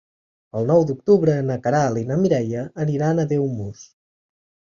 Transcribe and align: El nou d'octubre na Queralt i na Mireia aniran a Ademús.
El 0.59 0.63
nou 0.69 0.85
d'octubre 0.91 1.35
na 1.49 1.57
Queralt 1.67 2.01
i 2.01 2.05
na 2.09 2.17
Mireia 2.23 2.65
aniran 2.85 3.21
a 3.21 3.27
Ademús. 3.29 3.85